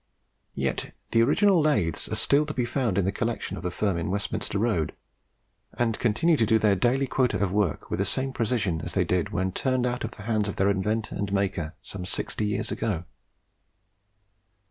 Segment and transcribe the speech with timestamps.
[0.55, 3.97] Yet the original lathes are still to be found in the collection of the firm
[3.99, 4.95] in Westminster Road,
[5.77, 9.03] and continue to do their daily quota of work with the same precision as they
[9.05, 12.71] did when turned out of the hands of their inventor and maker some sixty years
[12.71, 13.03] ago.